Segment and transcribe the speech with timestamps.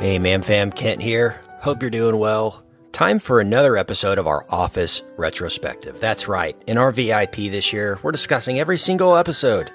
[0.00, 1.38] Hey, man fam, Kent here.
[1.60, 2.64] Hope you're doing well.
[2.90, 6.00] Time for another episode of our Office retrospective.
[6.00, 6.56] That's right.
[6.66, 9.70] In our VIP this year, we're discussing every single episode,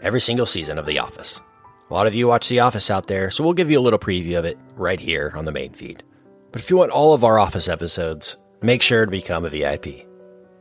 [0.00, 1.42] every single season of The Office.
[1.90, 3.98] A lot of you watch The Office out there, so we'll give you a little
[3.98, 6.02] preview of it right here on the main feed.
[6.52, 10.06] But if you want all of our Office episodes, make sure to become a VIP.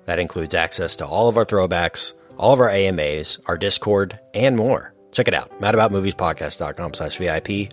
[0.07, 4.57] That includes access to all of our throwbacks, all of our AMAs, our Discord, and
[4.57, 4.93] more.
[5.13, 7.71] Check it out, madaboutmoviespodcast.com slash VIP,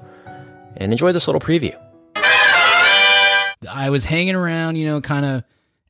[0.77, 1.77] and enjoy this little preview.
[3.71, 5.45] I was hanging around, you know, kind of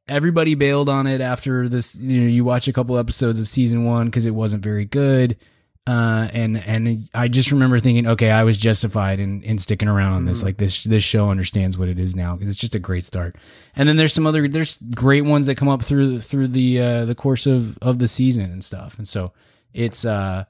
[0.09, 3.85] everybody bailed on it after this, you know, you watch a couple episodes of season
[3.85, 5.37] 1 cuz it wasn't very good.
[5.85, 10.13] Uh, and and I just remember thinking, okay, I was justified in, in sticking around
[10.13, 10.39] on this.
[10.39, 10.47] Mm-hmm.
[10.47, 13.35] Like this this show understands what it is now because it's just a great start.
[13.75, 17.05] And then there's some other there's great ones that come up through through the uh,
[17.05, 18.97] the course of of the season and stuff.
[18.97, 19.33] And so
[19.75, 20.45] it's uh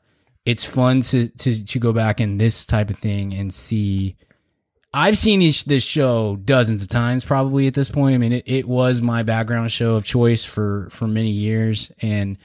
[0.45, 4.17] it's fun to to to go back in this type of thing and see.
[4.95, 8.15] I've seen this this show dozens of times probably at this point.
[8.15, 12.37] I mean, it, it was my background show of choice for for many years and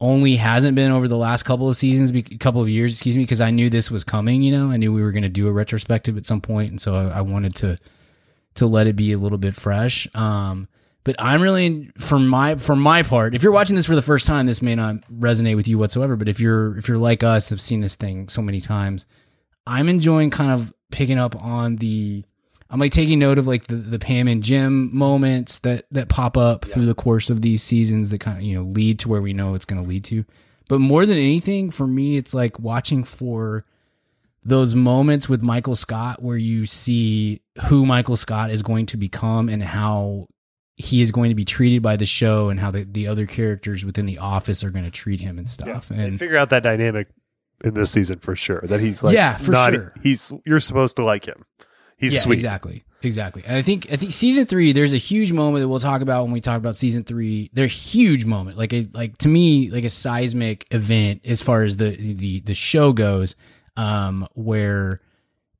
[0.00, 3.42] only hasn't been over the last couple of seasons, couple of years, excuse me, because
[3.42, 4.40] I knew this was coming.
[4.40, 6.80] You know, I knew we were going to do a retrospective at some point, and
[6.80, 7.78] so I, I wanted to
[8.54, 10.08] to let it be a little bit fresh.
[10.14, 10.68] Um,
[11.04, 13.34] but I'm really for my for my part.
[13.34, 16.16] If you're watching this for the first time, this may not resonate with you whatsoever.
[16.16, 19.06] But if you're if you're like us, have seen this thing so many times,
[19.66, 22.24] I'm enjoying kind of picking up on the.
[22.72, 26.36] I'm like taking note of like the, the Pam and Jim moments that that pop
[26.36, 29.22] up through the course of these seasons that kind of you know lead to where
[29.22, 30.24] we know it's going to lead to.
[30.68, 33.64] But more than anything, for me, it's like watching for
[34.44, 39.48] those moments with Michael Scott where you see who Michael Scott is going to become
[39.48, 40.28] and how
[40.80, 43.84] he is going to be treated by the show and how the, the other characters
[43.84, 45.88] within the office are going to treat him and stuff.
[45.88, 47.08] They And figure out that dynamic
[47.62, 48.60] in this season for sure.
[48.64, 49.94] That he's like, Yeah, for not- sure.
[50.02, 51.44] He's you're supposed to like him.
[51.96, 52.34] He's yeah, sweet.
[52.36, 53.42] exactly, exactly.
[53.44, 56.22] And I think I think season three, there's a huge moment that we'll talk about
[56.24, 57.50] when we talk about season three.
[57.52, 61.62] There's a huge moment, like a like to me, like a seismic event as far
[61.62, 63.34] as the the the show goes,
[63.76, 65.02] um, where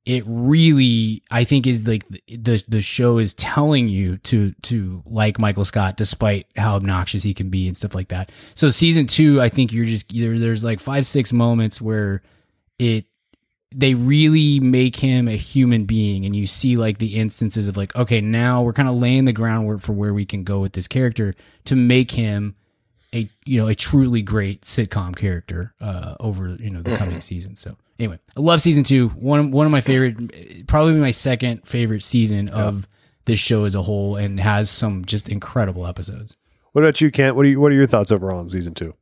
[0.05, 5.37] it really I think is like the the show is telling you to to like
[5.37, 8.31] Michael Scott despite how obnoxious he can be and stuff like that.
[8.55, 12.23] So season two, I think you're just either there's like five six moments where
[12.79, 13.05] it
[13.73, 17.95] they really make him a human being and you see like the instances of like
[17.95, 20.87] okay now we're kind of laying the groundwork for where we can go with this
[20.87, 22.55] character to make him
[23.13, 27.55] a you know a truly great sitcom character uh over you know the coming season
[27.55, 29.09] so anyway i love season two.
[29.09, 32.87] One one of my favorite probably my second favorite season of
[33.25, 36.35] this show as a whole and has some just incredible episodes
[36.71, 37.35] What about you, Kent?
[37.35, 38.95] What are you, what are your thoughts overall on season two?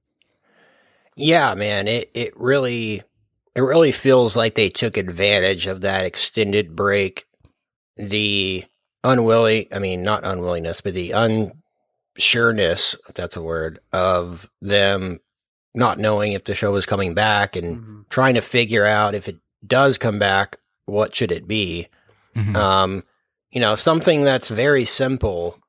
[1.16, 3.04] Yeah, man, it it really
[3.56, 7.26] it really feels like they took advantage of that extended break,
[7.98, 8.66] the
[9.04, 15.20] unwilling, I mean, not unwillingness, but the unsureness, if that's a word, of them
[15.76, 19.38] not knowing if the show was coming back and trying to figure out if it
[19.66, 21.88] does come back, what should it be?
[22.56, 23.04] Um,
[23.52, 25.60] you know, something that's very simple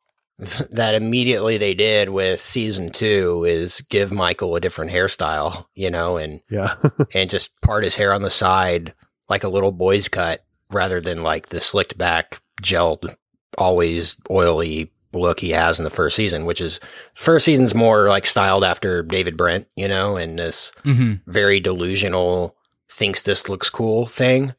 [0.70, 6.16] that immediately they did with season two is give Michael a different hairstyle, you know,
[6.16, 6.76] and Yeah.
[7.14, 8.94] and just part his hair on the side
[9.28, 13.14] like a little boy's cut rather than like the slicked back, gelled,
[13.58, 16.80] always oily look he has in the first season, which is
[17.14, 21.14] first season's more like styled after David Brent, you know, and this mm-hmm.
[21.30, 22.56] very delusional
[22.88, 24.54] thinks this looks cool thing.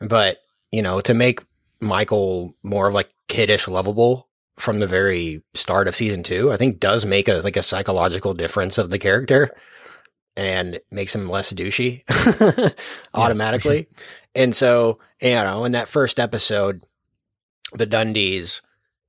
[0.00, 0.38] But,
[0.70, 1.40] you know, to make
[1.80, 6.80] Michael more of like kiddish lovable from the very start of season two, I think
[6.80, 9.54] does make a like a psychological difference of the character
[10.36, 12.04] and makes him less douchey
[13.14, 13.88] automatically.
[14.34, 16.86] And so, you know, in that first episode,
[17.72, 18.60] the Dundies,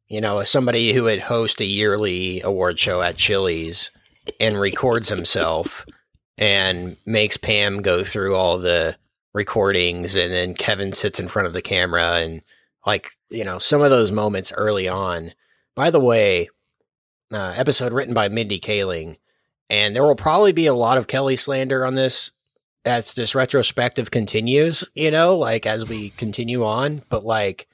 [0.09, 3.92] you know, somebody who would host a yearly award show at Chili's
[4.40, 5.86] and records himself
[6.38, 8.97] and makes Pam go through all the
[9.34, 12.41] recordings and then Kevin sits in front of the camera and
[12.85, 15.34] like, you know, some of those moments early on.
[15.76, 16.50] By the way,
[17.32, 19.17] uh, episode written by Mindy Kaling,
[19.70, 22.32] and there will probably be a lot of Kelly slander on this
[22.84, 27.67] as this retrospective continues, you know, like as we continue on, but like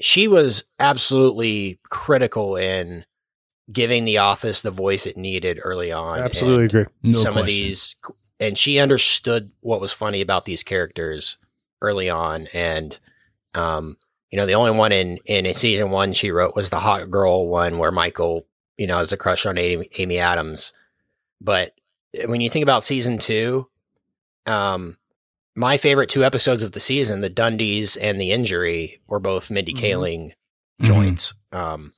[0.00, 3.04] she was absolutely critical in
[3.70, 6.20] giving the office the voice it needed early on.
[6.20, 6.86] Absolutely agree.
[7.02, 7.96] no some of these
[8.40, 11.36] and she understood what was funny about these characters
[11.82, 12.98] early on and
[13.54, 13.96] um
[14.30, 17.48] you know the only one in in season one she wrote was the hot girl
[17.48, 18.46] one where michael
[18.76, 20.72] you know has a crush on amy, amy adams
[21.40, 21.72] but
[22.26, 23.68] when you think about season two
[24.46, 24.96] um
[25.58, 29.74] my favorite two episodes of the season, the Dundies and the injury, were both Mindy
[29.74, 29.80] Mhm.
[29.80, 30.32] Kaling
[30.80, 30.86] Mhm.
[30.86, 31.34] joints.
[31.52, 31.92] Um,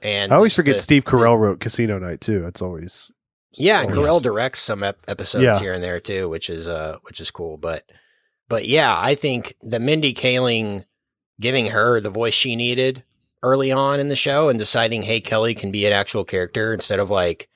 [0.00, 2.40] and I always forget the- Steve Carell wrote Casino Night too.
[2.40, 3.10] That's always
[3.54, 5.58] Yeah, and always- Carell directs some ep- episodes Yeah.
[5.60, 7.56] here and there too, which is uh which is cool.
[7.58, 7.84] But
[8.48, 10.84] but yeah, I think the Mindy Kaling
[11.40, 13.04] giving her the voice she needed
[13.42, 16.98] early on in the show and deciding, hey, Kelly can be an actual character instead
[17.00, 17.48] of like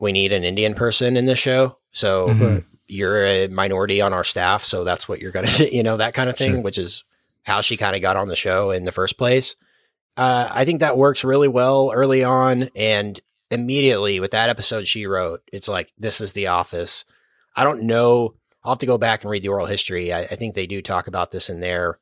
[0.00, 1.78] we need an Indian person in the show.
[1.92, 2.64] So Mhm.
[2.92, 6.14] You're a minority on our staff, so that's what you're gonna do, you know, that
[6.14, 6.62] kind of thing, Sure.
[6.62, 7.04] which is
[7.44, 9.56] how she kind of got on the show in the first place.
[10.16, 13.18] Uh, I think that works really well early on, and
[13.50, 17.04] immediately with that episode she wrote, it's like this is The Office.
[17.56, 18.34] I don't know.
[18.62, 20.12] I'll have to go back and read the oral history.
[20.12, 21.98] I, I think they do talk about this in there,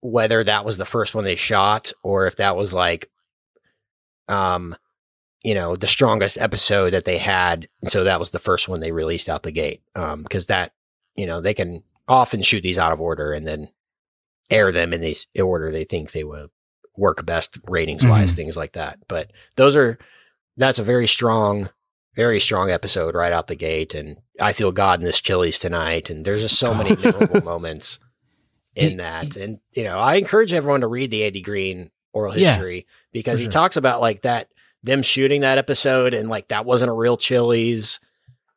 [0.00, 3.08] whether that was the first one they shot or if that was like,
[4.28, 4.74] um,
[5.42, 7.68] you know, the strongest episode that they had.
[7.84, 9.82] So that was the first one they released out the gate.
[9.94, 10.72] Um, because that,
[11.14, 13.68] you know, they can often shoot these out of order and then
[14.50, 16.48] air them in the order they think they will
[16.96, 18.36] work best ratings wise, Mhm.
[18.36, 18.98] things like that.
[19.06, 19.98] But those are,
[20.56, 21.68] that's a very strong,
[22.16, 23.94] very strong episode right out the gate.
[23.94, 26.10] And I feel God in this Chili's tonight.
[26.10, 28.00] And there's just so many memorable moments
[28.74, 29.36] in that.
[29.36, 33.34] And, you know, I encourage everyone to read the Andy Greene oral Yeah, history because
[33.34, 33.52] for he sure.
[33.52, 34.48] talks about like that,
[34.88, 38.00] them shooting that episode and like that wasn't a real Chili's,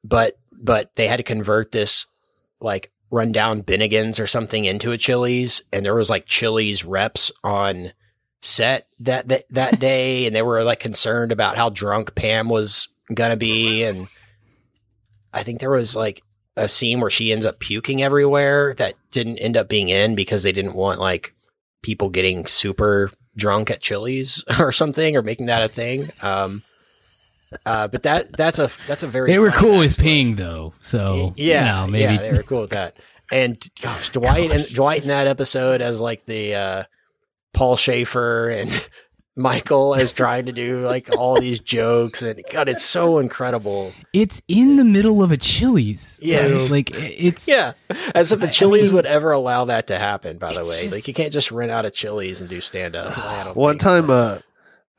[0.04, 2.06] but, but they had to convert this
[2.60, 5.62] like rundown Bennigan's or something into a Chili's.
[5.72, 7.94] And there was like Chili's reps on
[8.42, 10.26] set that, that, that day.
[10.26, 13.86] And they were like concerned about how drunk Pam was to be.
[13.86, 14.08] Oh, and
[15.34, 16.24] I think there was like,
[16.58, 20.44] a scene where she ends up puking everywhere that didn't end up being in because
[20.44, 21.34] they didn't want like
[21.82, 26.10] people getting super drunk at Chili's or something or making that a thing.
[26.22, 26.64] Um,
[27.66, 29.98] uh, but that that's a that's a very They were cool with.
[30.00, 32.96] Ping though, so Yeah, you know, maybe yeah, they were cool with that.
[33.32, 36.84] And gosh, Dwight and Dwight in that episode as like the uh,
[37.54, 38.70] Paul Shaffer and
[39.38, 43.94] Michael as trying to do like all these jokes and God, it's so incredible.
[44.12, 46.20] it's in the middle of a Chili's.
[46.22, 46.70] Yes.
[46.70, 47.74] like it's Yeah,
[48.14, 50.38] as if I- the I Chili's mean, would ever allow that to happen.
[50.38, 52.96] By the it's way, like you can't just rent out a Chili's and do stand
[52.96, 53.56] up.
[53.56, 54.40] One time, uh,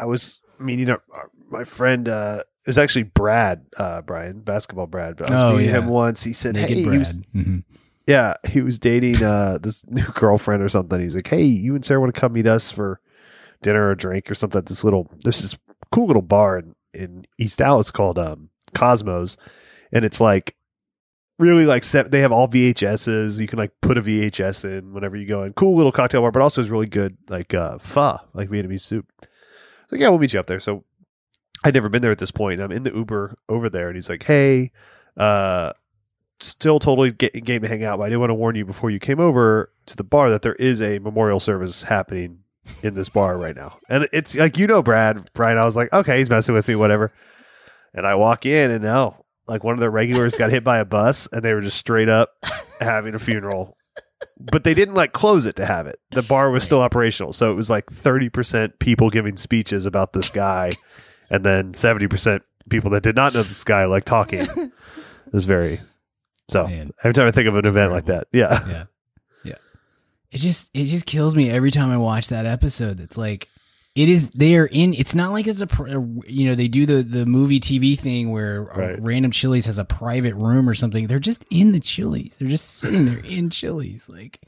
[0.00, 1.02] I was meeting up
[1.50, 2.08] my friend.
[2.08, 5.16] Uh, is actually Brad, uh, Brian, basketball Brad.
[5.16, 5.80] But I was Oh, meeting yeah.
[5.80, 6.22] him once.
[6.22, 6.98] He said, naked "Hey, he Brad.
[7.00, 7.64] was, Mhm.
[8.06, 10.98] yeah, he was dating uh this new girlfriend or something.
[11.00, 13.00] He's like, "Hey, you and Sarah want to come meet us for
[13.62, 15.56] dinner or drink or something at this little there's this
[15.92, 19.36] cool little bar in, in East Dallas called um Cosmos,
[19.92, 20.56] and it's like
[21.38, 22.10] really like set.
[22.10, 23.38] They have all VHSs.
[23.38, 25.52] You can like put a VHS in whenever you go in.
[25.52, 29.06] Cool little cocktail bar, but also is really good like uh pho, like Vietnamese soup.
[29.88, 30.60] So yeah, we'll meet you up there.
[30.60, 30.84] So
[31.64, 32.60] I'd never been there at this point.
[32.60, 34.72] I'm in the Uber over there, and he's like, "Hey,
[35.16, 35.72] uh."
[36.40, 38.90] Still totally ga- game to hang out, but I did want to warn you before
[38.90, 42.40] you came over to the bar that there is a memorial service happening
[42.82, 43.78] in this bar right now.
[43.88, 46.74] And it's like, you know, Brad, Brian, I was like, okay, he's messing with me,
[46.74, 47.12] whatever.
[47.94, 50.84] And I walk in and no, like one of the regulars got hit by a
[50.84, 52.30] bus and they were just straight up
[52.80, 53.76] having a funeral.
[54.38, 55.98] But they didn't like close it to have it.
[56.12, 57.32] The bar was still operational.
[57.32, 60.72] So it was like 30% people giving speeches about this guy
[61.28, 64.40] and then 70% people that did not know this guy like talking.
[64.40, 65.80] It was very
[66.50, 66.90] so Man.
[67.02, 68.84] every time I think of an event like that, yeah yeah
[70.32, 72.98] it just it just kills me every time i watch that episode.
[73.00, 73.48] It's like
[73.94, 75.68] it is they are in it's not like it's a
[76.26, 79.00] you know they do the the movie tv thing where Right.
[79.02, 81.06] random chili's has a private room or something.
[81.06, 82.36] They're just in the chili's.
[82.38, 84.08] They're just sitting there in chili's.
[84.08, 84.40] Like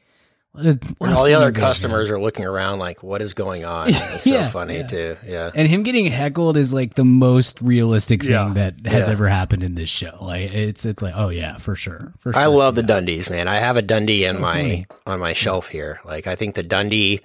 [0.54, 2.16] what a, what and all the other customers man.
[2.16, 4.86] are looking around like, "What is going on?" It's so funny yeah.
[4.86, 5.16] too.
[5.26, 8.52] Yeah, and him getting heckled is like the most realistic thing Yeah.
[8.54, 9.12] that has Yeah.
[9.14, 12.40] ever happened in this show like it's it's like oh yeah for sure for sure
[12.40, 13.00] I love the yeah.
[13.00, 13.48] Dundies, man.
[13.48, 14.86] I have a Dundie in my funny.
[15.06, 16.00] on my shelf here.
[16.04, 17.20] Like I think the Dundie,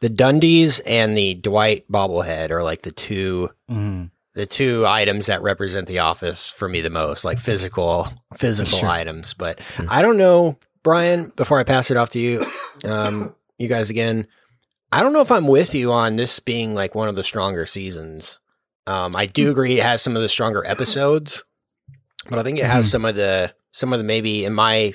[0.00, 4.10] the Dundies and the Dwight bobblehead are like the two Mhm.
[4.34, 8.88] the two items that represent the office for me the most, like physical physical Sure.
[8.88, 9.34] items.
[9.34, 9.86] But Sure.
[9.88, 11.32] I don't know, Brian.
[11.36, 12.44] Before I pass it off to you,
[12.84, 14.26] um, you guys again.
[14.92, 17.64] I don't know if I'm with you on this being like one of the stronger
[17.66, 18.40] seasons.
[18.86, 21.44] Um, I do agree it has some of the stronger episodes,
[22.28, 22.90] but I think it has Mhm.
[22.90, 24.94] some of the some of the maybe in my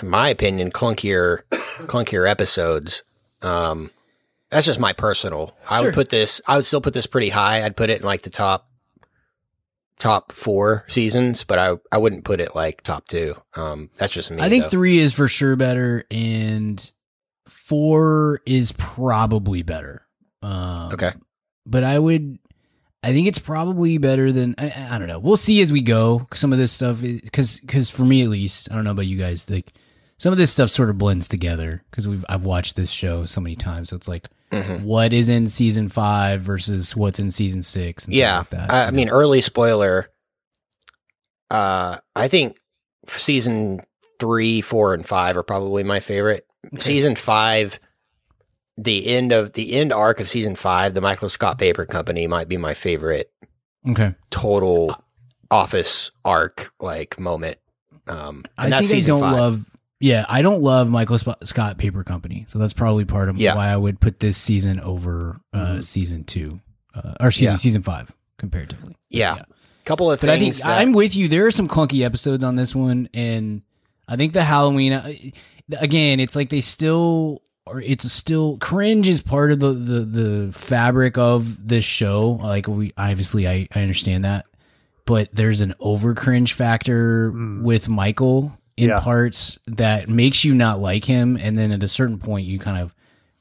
[0.00, 1.42] in my opinion clunkier
[1.86, 3.02] clunkier episodes.
[3.40, 3.90] Um,
[4.50, 5.56] that's just my personal.
[5.70, 6.40] I would put this.
[6.48, 7.64] I would still put this pretty high.
[7.64, 8.68] I'd put it in like the top
[9.98, 13.34] top four seasons, but I I wouldn't put it like top two.
[13.56, 14.42] Um, that's just me.
[14.42, 14.70] I think though.
[14.70, 16.92] three is for sure better, and
[17.46, 20.06] four is probably better.
[20.42, 21.12] Um, Okay.
[21.66, 22.38] but I would,
[23.04, 25.18] I think it's probably better than I, I don't know.
[25.18, 26.26] We'll see as we go.
[26.34, 29.16] Some of this stuff, because because for me at least, I don't know about you
[29.18, 29.48] guys.
[29.48, 29.72] Like
[30.18, 33.40] some of this stuff sort of blends together because we've I've watched this show so
[33.40, 33.90] many times.
[33.90, 34.84] So it's like Mhm.
[34.84, 38.04] what is in season five versus what's in season six.
[38.04, 38.70] And Yeah, like that.
[38.70, 40.10] I, I mean, early spoiler.
[41.50, 42.58] Uh, I think
[43.08, 43.80] season
[44.18, 46.46] three, four, and five are probably my favorite.
[46.78, 47.80] Season five,
[48.76, 52.48] the end of the end arc of season five, the Michael Scott Paper Company might
[52.48, 53.30] be my favorite
[53.88, 54.14] okay.
[54.30, 54.96] total
[55.50, 57.58] office arc like moment.
[58.06, 59.32] Um, I think I don't five.
[59.32, 59.64] love.
[60.02, 63.54] Yeah, I don't love Michael Scott Paper Company, so that's probably part of Yeah.
[63.54, 65.84] why I would put this season over uh, Mhm.
[65.84, 66.60] season two
[66.94, 67.56] uh, or season Yeah.
[67.56, 68.96] season five comparatively.
[69.08, 69.36] Yeah.
[69.36, 69.42] Yeah.
[69.84, 70.58] couple of But I things.
[70.58, 71.26] think that- I'm with you.
[71.26, 73.62] There are some clunky episodes on this one, and
[74.06, 75.10] I think the Halloween uh,
[75.78, 80.52] again, it's like they still or it's still cringe is part of the the the
[80.52, 82.38] fabric of this show.
[82.42, 84.46] Like we obviously I I understand that,
[85.06, 87.62] but there's an over cringe factor Mm.
[87.62, 89.00] with Michael in Yeah.
[89.00, 92.78] parts that makes you not like him, and then at a certain point you kind
[92.82, 92.94] of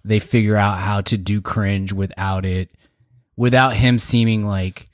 [0.04, 2.70] they figure out how to do cringe without it
[3.38, 4.90] without him seeming like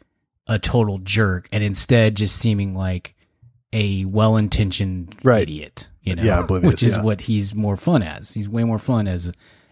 [0.47, 3.13] a total jerk and instead just seeming like
[3.73, 5.43] a well-intentioned Right.
[5.43, 7.01] idiot you know Yeah, which is yeah.
[7.03, 9.31] what he's more fun as he's way more fun as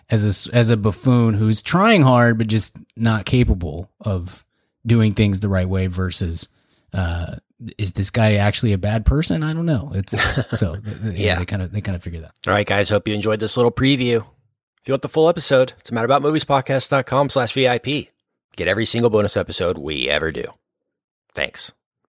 [0.10, 4.46] as a as a buffoon who's trying hard but just not capable of
[4.86, 6.48] doing things the right way versus
[6.94, 7.36] uh
[7.78, 10.12] is this guy actually a bad person i don't know it's
[10.60, 11.40] so yeah, Yeah.
[11.40, 12.90] they kind of they kind of figure that All right, guys.
[12.90, 14.18] Hope you enjoyed this little preview.
[14.82, 18.10] If you want the full episode, it's madaboutmoviespodcast.com slash VIP.
[18.56, 20.44] Get every single bonus episode we ever do.
[21.34, 21.74] Thanks.